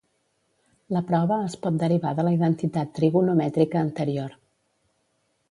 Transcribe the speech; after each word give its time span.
La 0.95 1.03
prova 1.11 1.37
es 1.49 1.55
pot 1.65 1.77
derivar 1.83 2.13
de 2.21 2.25
la 2.29 2.33
identitat 2.39 2.95
trigonomètrica 2.97 3.83
anterior. 3.85 4.35